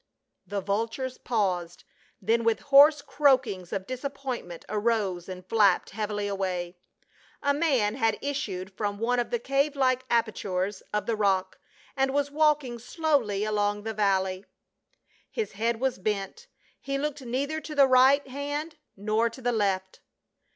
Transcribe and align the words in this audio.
The 0.47 0.61
vultures 0.61 1.19
paused, 1.19 1.83
then 2.19 2.43
with 2.43 2.61
hoarse 2.61 3.03
croakings 3.03 3.71
of 3.71 3.85
disappointment 3.85 4.65
arose 4.67 5.29
and 5.29 5.45
flapped 5.47 5.91
heavily 5.91 6.25
away. 6.27 6.75
A 7.43 7.53
man 7.53 7.93
had 7.93 8.17
issued 8.19 8.75
from 8.75 8.97
one 8.97 9.19
of 9.19 9.29
the 9.29 9.37
cave 9.37 9.75
like 9.75 10.03
apertures 10.09 10.81
of 10.91 11.05
the 11.05 11.15
rock, 11.15 11.59
and 11.95 12.15
was 12.15 12.31
walking 12.31 12.79
slowly 12.79 13.43
along 13.43 13.83
the 13.83 13.93
valley. 13.93 14.37
IN 14.37 14.41
THE 14.41 14.47
DESERT 14.47 14.49
OF 14.49 15.33
SIN 15.35 15.43
AT. 15.43 15.45
51 15.45 15.45
His 15.45 15.51
head 15.69 15.79
was 15.79 15.99
bent; 15.99 16.47
he 16.79 16.97
looked 16.97 17.21
neither 17.21 17.61
to 17.61 17.75
the 17.75 17.87
right 17.87 18.27
hand 18.27 18.77
nor 18.97 19.29
to 19.29 19.39
the 19.39 19.51
left. 19.51 19.99